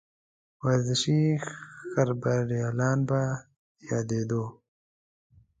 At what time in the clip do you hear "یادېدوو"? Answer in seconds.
3.89-4.45